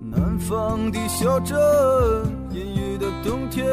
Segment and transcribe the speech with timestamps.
[0.00, 1.56] 南方的小镇，
[2.50, 3.64] 阴雨的冬天，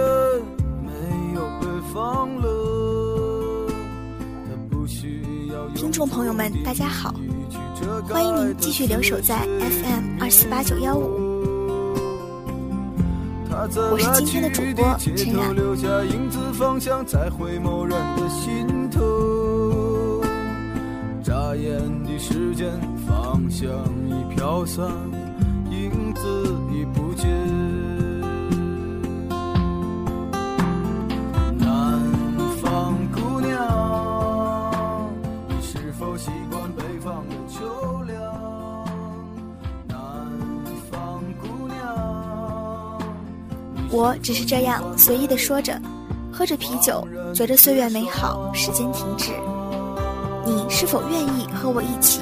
[0.82, 0.92] 没
[1.36, 2.52] 有北方冷。
[5.76, 7.14] 听众朋友们，大家好，
[8.10, 11.34] 欢迎您继续留守在 FM 二四八九幺五。
[13.92, 15.56] 我是今天的主播陈然。
[21.54, 22.68] 眨眼的时间，
[23.08, 23.70] 方向
[24.10, 24.88] 已飘散，
[25.70, 27.30] 影子已不见。
[31.60, 32.02] 南
[32.60, 35.14] 方姑娘，
[35.48, 38.20] 你是否习惯北方的秋凉？
[39.88, 39.96] 南
[40.90, 43.00] 方姑娘。
[43.92, 45.80] 我只是这样随意的说着，
[46.32, 49.32] 喝着啤酒，觉着岁月美好，时间停止。
[50.46, 52.22] 你是否愿意和我一起，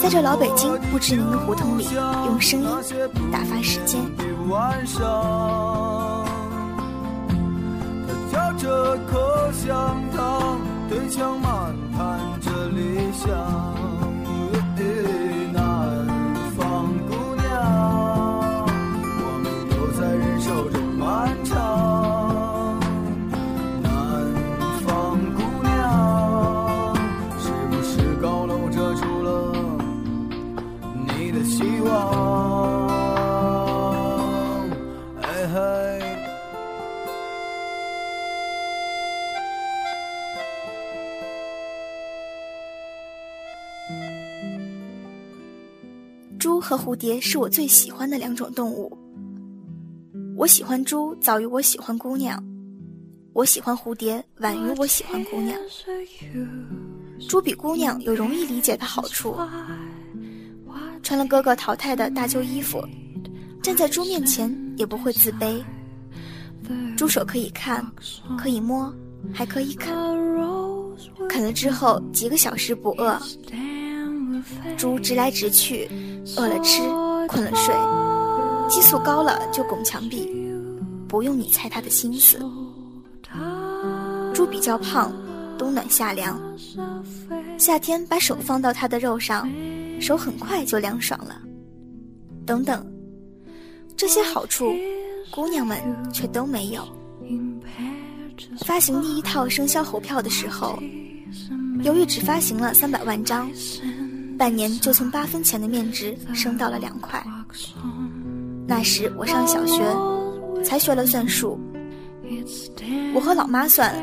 [0.00, 1.86] 在这老北京不知名的胡同里，
[2.26, 2.68] 用声音
[3.32, 4.00] 打发时间？
[8.30, 10.58] 嚼着口香糖，
[10.88, 13.83] 对墙漫谈着理想。
[46.64, 48.96] 和蝴蝶是我最喜欢的两种动物。
[50.34, 52.42] 我喜欢猪早于我喜欢姑娘，
[53.34, 55.56] 我喜欢蝴蝶晚于我喜欢姑娘。
[57.28, 59.36] 猪比姑娘有容易理解的好处，
[61.02, 62.82] 穿了哥哥淘汰的大旧衣服，
[63.62, 65.62] 站在猪面前也不会自卑。
[66.96, 67.86] 猪手可以看，
[68.38, 68.92] 可以摸，
[69.34, 69.94] 还可以啃，
[71.28, 73.20] 啃了之后几个小时不饿。
[74.76, 75.88] 猪直来直去，
[76.36, 76.82] 饿了吃，
[77.28, 77.74] 困了睡，
[78.68, 80.28] 激素高了就拱墙壁，
[81.08, 82.38] 不用你猜他的心思。
[84.32, 85.12] 猪比较胖，
[85.58, 86.40] 冬暖夏凉，
[87.58, 89.48] 夏天把手放到它的肉上，
[90.00, 91.40] 手很快就凉爽了。
[92.46, 92.84] 等等，
[93.96, 94.74] 这些好处，
[95.30, 95.80] 姑娘们
[96.12, 96.82] 却都没有。
[98.58, 100.78] 发行第一套生肖猴票的时候，
[101.82, 103.48] 由于只发行了三百万张。
[104.38, 107.24] 半年就从八分钱的面值升到了两块。
[108.66, 109.82] 那时我上小学，
[110.64, 111.58] 才学了算术。
[113.14, 113.94] 我和老妈算，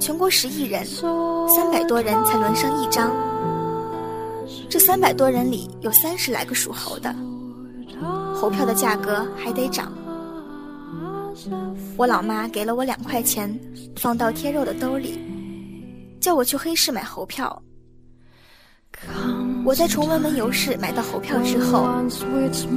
[0.00, 3.10] 全国十亿人，三百多人才轮上一张。
[4.68, 7.14] 这三百多人里有三十来个属猴的，
[8.34, 9.92] 猴票的价格还得涨。
[11.96, 13.56] 我老妈给了我两块钱，
[13.96, 15.18] 放到贴肉的兜里，
[16.20, 17.62] 叫我去黑市买猴票。
[19.64, 21.88] 我在崇文门游市买到猴票之后，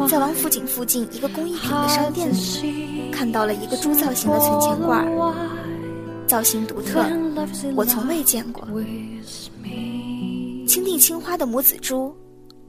[0.07, 5.06] 在王府井附近一个工艺品的商店里，看到了一个猪造型的存钱罐，
[6.25, 7.06] 造型独特，
[7.75, 8.66] 我从未见过。
[10.66, 12.16] 青地青花的母子猪，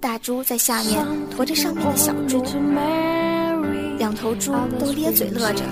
[0.01, 2.43] 大猪在下面驮着上面的小猪，
[3.99, 5.63] 两头猪都咧嘴乐着。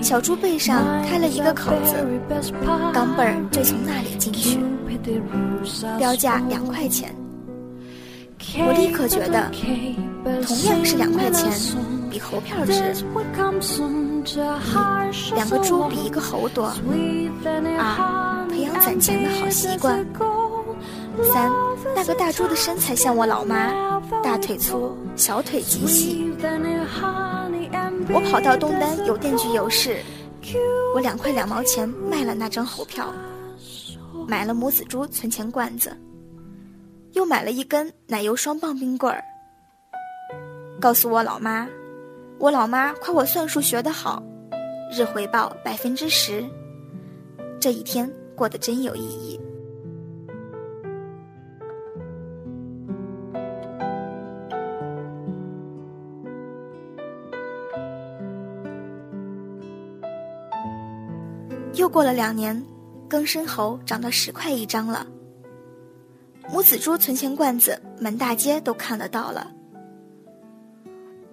[0.00, 1.94] 小猪背上开了一个口子，
[2.94, 4.58] 钢镚儿就从那里进去。
[5.98, 7.14] 标价两块钱，
[8.66, 9.50] 我立刻觉得，
[10.42, 11.50] 同样是两块钱，
[12.10, 12.72] 比猴票值。
[14.24, 16.72] 一，两个猪比一个猴多。
[17.78, 20.04] 二，培养攒钱的好习惯。
[21.32, 21.50] 三，
[21.94, 26.32] 那个大猪的身材像我老妈，大腿粗，小腿极细。
[28.08, 29.98] 我跑到东单邮电局邮市，
[30.94, 33.12] 我两块两毛钱卖了那张猴票，
[34.26, 35.96] 买了母子猪存钱罐子，
[37.12, 39.22] 又买了一根奶油双棒冰棍儿。
[40.80, 41.68] 告诉我老妈，
[42.38, 44.22] 我老妈夸我算术学得好，
[44.90, 46.44] 日回报百分之十。
[47.60, 49.40] 这一天过得真有意义。
[61.74, 62.62] 又过了两年，
[63.12, 65.06] 更生猴涨到十块一张了。
[66.50, 69.52] 母子猪存钱罐子满大街都看得到了。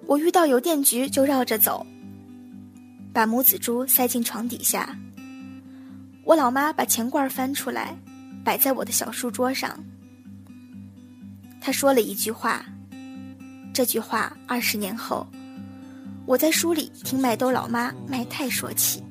[0.05, 1.87] 我遇到邮电局就绕着走，
[3.13, 4.93] 把母子猪塞进床底下。
[6.25, 7.95] 我老妈把钱罐翻出来，
[8.43, 9.79] 摆在我的小书桌上。
[11.61, 12.65] 她说了一句话，
[13.73, 15.25] 这句话二十年后，
[16.25, 19.01] 我在书里听麦兜老妈麦太说起。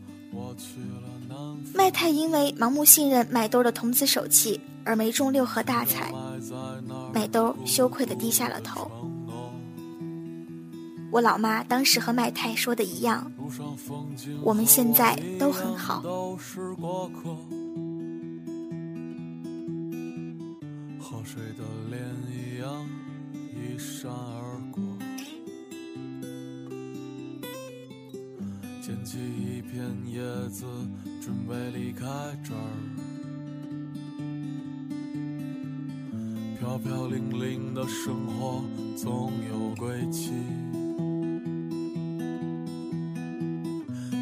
[1.74, 6.12] 麦太因为盲目信任麦兜的童子手气而没中六合大彩，
[7.12, 8.90] 麦兜羞愧的低下了头。
[11.10, 13.30] 我老妈当时和麦太说的一样，
[14.42, 16.02] 我们现在都很好。
[36.88, 38.64] 飘零零的生活
[38.96, 40.32] 总有归期。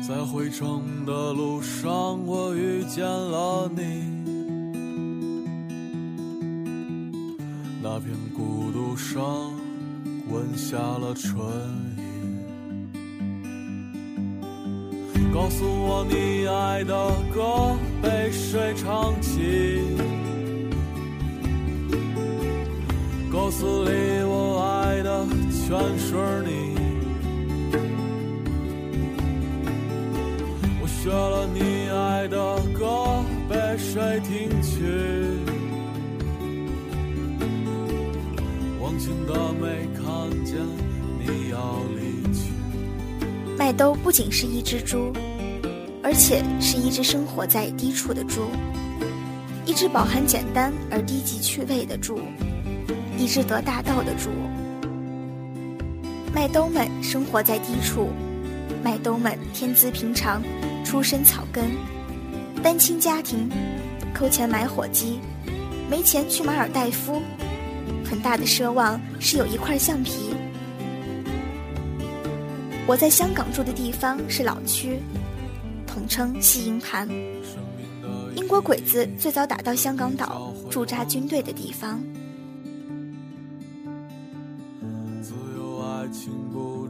[0.02, 4.02] 在回程的路上，我遇见了你，
[7.80, 9.24] 那片孤独上
[10.28, 11.36] 吻下了唇
[11.96, 12.04] 印。
[15.32, 20.25] 告诉我你爱的歌被谁唱起？
[23.56, 26.14] 歌词里我爱的全是
[26.44, 26.76] 你。
[30.82, 32.36] 我学了你爱的
[32.78, 34.84] 歌被谁听取？
[38.78, 40.04] 忘情的没看
[40.44, 40.58] 见
[41.18, 42.52] 你要离去。
[43.56, 45.10] 麦兜不仅是一只猪。
[46.02, 48.42] 而且是一只生活在低处的猪，
[49.64, 52.20] 一只饱含简单而低级趣味的猪，
[53.18, 54.30] 一只得大道的猪。
[56.34, 58.10] 麦兜们生活在低处，
[58.84, 60.42] 麦兜们天资平常，
[60.84, 61.64] 出身草根，
[62.62, 63.50] 单亲家庭，
[64.12, 65.18] 抠钱买火鸡，
[65.90, 67.22] 没钱去马尔代夫，
[68.04, 70.34] 很大的奢望是有一块橡皮。
[72.86, 74.98] 我在香港住的地方是老区。
[75.86, 77.08] 统称西营盘，
[78.36, 81.98] 英国鬼子最早打到香港岛驻扎军队的地方。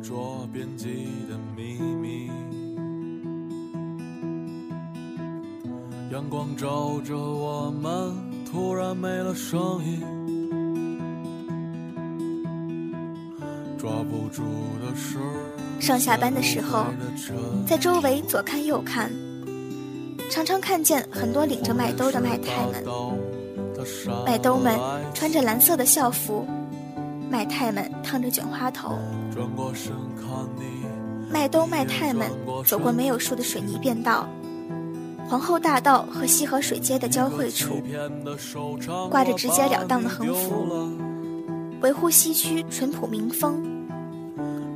[0.07, 2.31] 捕捉边际的秘密，
[6.13, 8.15] 阳光照着我们，
[8.49, 10.01] 突然没了声音。
[13.77, 14.45] 抓不住
[14.81, 15.19] 的是。
[15.81, 16.85] 上下班的时候，
[17.67, 19.11] 在周围左看右看，
[20.31, 22.85] 常常看见很多领着麦兜的麦太们。
[24.25, 24.79] 麦兜们
[25.15, 26.47] 穿着蓝色的校服，
[27.37, 28.99] 麦太们烫着卷花头。
[31.29, 32.31] 麦兜麦太们
[32.65, 34.27] 走过没有树的水泥便道，
[35.29, 37.83] 皇后大道和西河水街的交汇处，
[39.11, 40.67] 挂着直截了当的横幅，
[41.83, 43.63] 维护西区淳朴民风。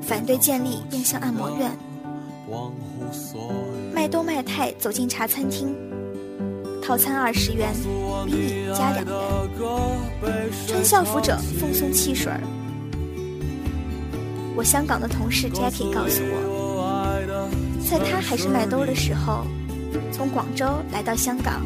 [0.02, 1.70] 反对建立面向按摩院。
[3.94, 5.74] 麦兜麦太走进茶餐厅，
[6.82, 7.72] 套餐二十元，
[8.26, 9.14] 迷你加两元。
[10.66, 12.30] 穿校服者奉送汽水。
[14.60, 17.16] 我香港的同事 Jackie 告诉我，
[17.90, 19.46] 在他还是麦兜的时候，
[20.12, 21.64] 从广州来到香港，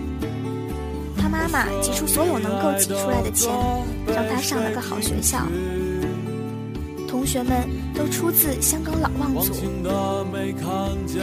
[1.19, 3.51] 他妈妈挤出所有能够挤出来的钱，
[4.07, 5.41] 让他上了个好学校。
[7.09, 9.53] 同学们都出自香港老望族，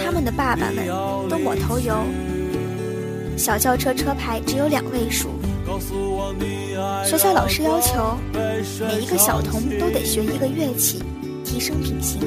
[0.04, 0.86] 他们的爸爸们
[1.30, 1.96] 都抹头油，
[3.38, 5.30] 小轿车车牌只有两位数。
[7.06, 8.18] 学校老师要求
[8.82, 11.02] 每一个小童都得学一个乐器，
[11.52, 12.22] 提升品行。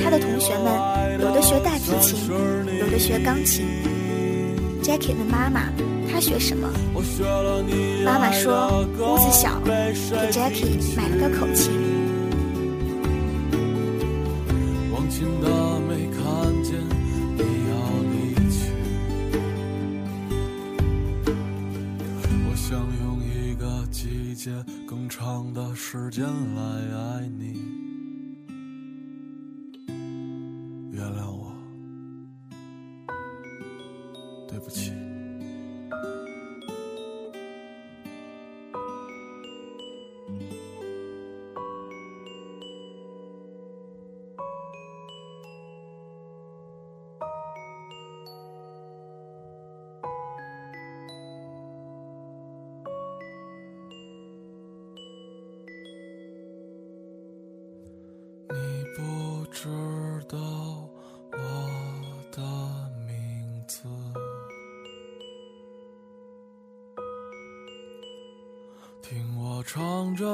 [0.00, 2.16] 他的同学们有的学大提琴，
[2.78, 3.66] 有的学钢琴。
[4.84, 5.72] Jackie 问妈妈
[6.08, 6.70] ：“他学什么？”
[8.04, 9.72] 妈妈说：“屋子小，给
[10.30, 11.72] Jackie 买了个口琴。”
[24.88, 27.83] 更长的时间来爱你，
[60.34, 60.40] 道
[61.30, 61.38] 我
[62.32, 62.42] 的
[63.06, 63.82] 名字，
[69.00, 70.26] 听我唱着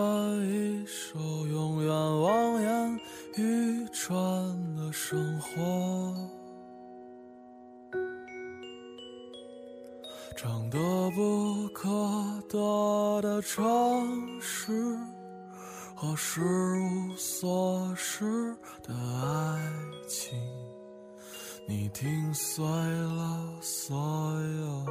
[21.93, 24.87] 听碎了所有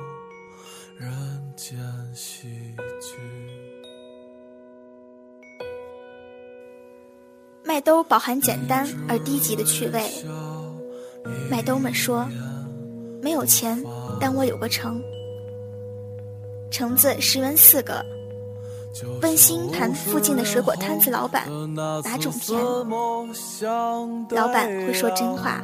[0.97, 1.11] 人
[1.55, 1.77] 间
[2.13, 2.47] 喜
[2.99, 3.17] 剧。
[7.63, 10.01] 麦兜饱含简单而低级的趣味。
[11.49, 12.27] 麦兜们说
[13.21, 13.81] ：“没有钱，
[14.19, 15.01] 但我有个橙，
[16.69, 18.03] 橙子十元四个。”
[19.21, 22.59] 问星盘附近的水果摊子老板哪种甜，
[24.31, 25.61] 老板会说真话，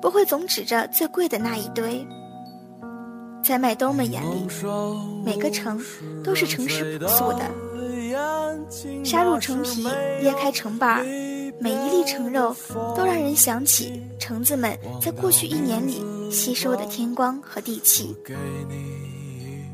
[0.00, 2.06] 不会总指着最贵的那一堆。
[3.42, 4.46] 在麦兜们眼里，
[5.24, 5.80] 每个橙
[6.22, 7.50] 都是城市朴素的，
[9.04, 9.88] 杀入橙皮，
[10.20, 11.04] 裂开橙瓣，
[11.58, 12.54] 每一粒橙肉
[12.96, 18.14] 都让人想起橙子们在过去一年里吸收的天光和地气。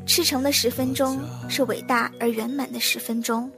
[0.07, 1.19] 赤诚的十分钟
[1.49, 3.51] 是伟大而圆满的十分钟。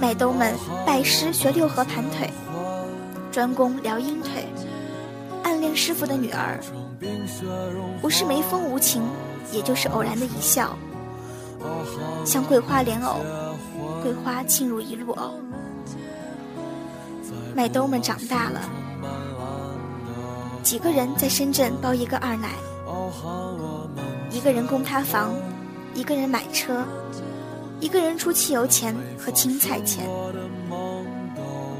[0.00, 0.54] 麦兜们
[0.86, 2.30] 拜师学六合盘腿，
[3.38, 4.48] 专攻撩阴腿，
[5.44, 6.58] 暗恋师傅的女儿，
[8.02, 9.00] 不是眉峰无情，
[9.52, 10.76] 也就是偶然的一笑。
[12.24, 13.20] 像桂花莲藕，
[14.02, 15.34] 桂花沁入一路藕。
[17.54, 18.60] 麦兜们长大了，
[20.64, 22.48] 几个人在深圳包一个二奶。
[24.32, 25.32] 一个人供他房，
[25.94, 26.82] 一个人买车，
[27.78, 30.08] 一个人出汽油钱和青菜钱，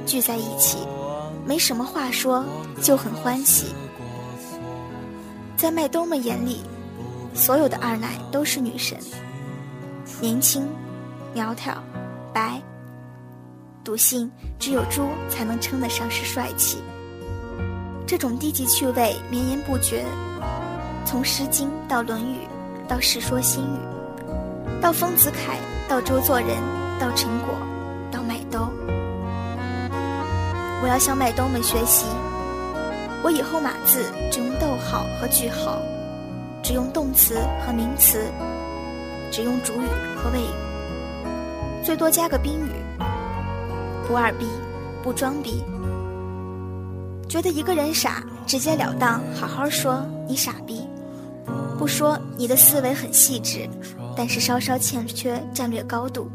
[0.07, 0.87] 聚在一起，
[1.49, 2.45] 没什么话说，
[2.83, 3.69] 就很欢喜。
[5.57, 6.61] 在麦兜们眼里，
[7.33, 8.99] 所有的二奶都是女神，
[10.21, 10.69] 年轻、
[11.33, 11.83] 苗条、
[12.35, 12.61] 白，
[13.83, 16.77] 笃信只有猪才能称得上是帅气。
[18.07, 20.05] 这种低级趣味绵延不绝。
[21.07, 22.41] 从《诗经》到《论语》，
[22.87, 23.79] 到《世说新语》，
[24.83, 25.57] 到丰子恺，
[25.89, 26.49] 到周作人，
[27.01, 27.55] 到陈果，
[28.13, 28.69] 到麦兜，
[30.83, 32.07] 我要向麦兜们学习。
[33.23, 35.83] 我以后码字只用逗号和句号，
[36.63, 38.27] 只用动词和名词，
[39.31, 42.71] 只用主语和谓语，最多加个宾语。
[44.07, 44.47] 不二逼，
[45.03, 45.63] 不装逼。
[47.29, 50.89] 觉得一个人傻，直截了当，好好说你傻逼。
[51.79, 53.69] 不说你的思维很细致，
[54.17, 56.31] 但是稍稍欠缺战略高度，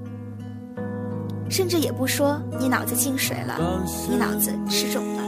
[1.53, 3.55] 甚至也不说你脑子进水了，
[4.09, 5.21] 你脑子吃肿了。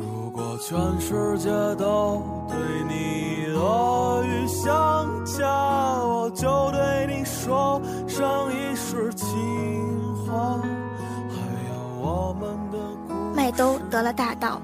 [0.00, 5.46] 如果全世界都对你恶语相加，
[6.02, 9.28] 我就对你说上一世情
[10.26, 10.60] 话。
[13.32, 14.60] 麦兜得了大道，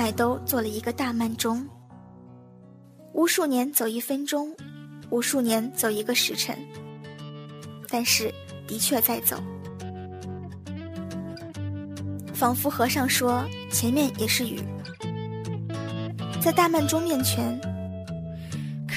[0.00, 1.62] 麦兜做了一个大慢钟。
[3.12, 4.50] 无数年走一分钟，
[5.10, 6.56] 无数年走一个时辰，
[7.86, 8.32] 但是
[8.66, 9.36] 的确在走。
[12.32, 14.62] 仿佛和尚说前面也是雨，
[16.40, 17.60] 在大曼钟面前，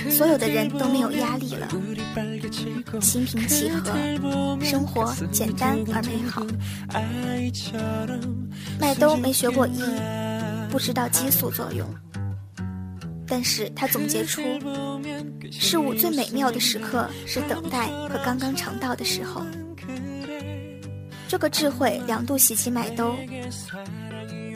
[0.10, 1.68] 所有的人都没有压力了，
[3.02, 3.92] 心平气和，
[4.62, 6.46] 生活简单而美好。
[8.80, 9.82] 麦兜没学过医，
[10.74, 11.88] 不知道激素作用，
[13.28, 14.42] 但是他总结出，
[15.52, 19.46] 事物最美妙的时刻是等待和刚刚尝到的时候。
[21.28, 23.16] 这个智慧两度袭击麦兜，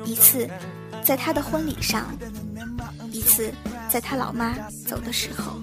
[0.06, 0.50] 一次
[1.04, 2.08] 在他的婚礼上，
[3.12, 3.54] 一次
[3.88, 4.58] 在他老妈
[4.88, 5.62] 走的时候。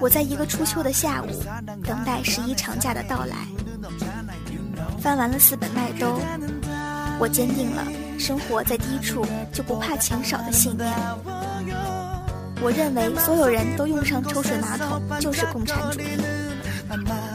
[0.00, 1.28] 我在一个初秋的下午，
[1.84, 3.46] 等待十一长假的到来。
[5.00, 6.20] 翻完了四本麦兜，
[7.18, 7.82] 我坚定了
[8.18, 10.92] 生活在低处就不怕钱少的信念。
[12.62, 16.04] 我认为所有人都用上抽水马桶就是共产主义。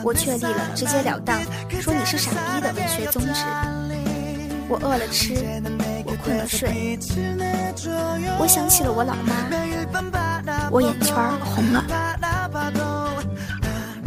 [0.04, 1.42] 我确立了直截了当
[1.82, 3.44] 说你是傻逼的文学宗旨。
[4.68, 5.34] 我饿了吃，
[6.06, 7.00] 我困了睡。
[8.40, 12.95] 我想起了我老妈，我眼圈红了。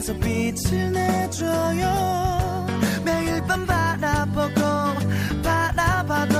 [0.00, 2.66] 곁에서 빛을 내줘요
[3.04, 4.60] 매일 밤 바라보고
[5.42, 6.38] 바라봐도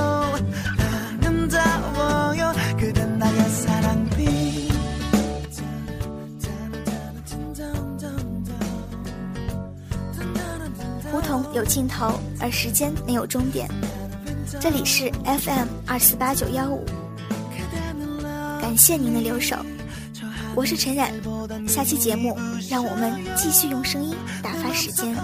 [1.21, 4.67] 아름다워요 그댄 나의 사랑빛
[11.09, 13.67] 胡同有尽头，而时间没有终点。
[14.59, 16.85] 这里是 FM 二四八九幺五，
[18.61, 19.55] 感谢您的留守，
[20.54, 21.12] 我是陈冉。
[21.66, 22.36] 下期节目，
[22.68, 25.16] 让我们继续用声音打发时间。